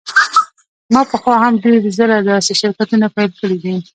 [0.93, 3.75] ما پخوا هم ډیر ځله داسې شرکتونه پیل کړي دي